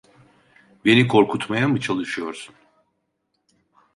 [0.85, 2.55] Beni korkutmaya mı çalışıyorsun?